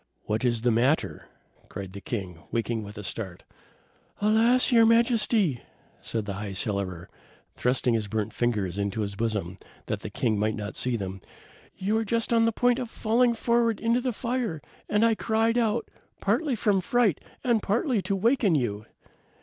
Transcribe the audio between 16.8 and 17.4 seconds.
fright